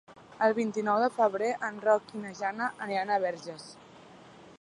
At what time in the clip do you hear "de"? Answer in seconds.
1.03-1.09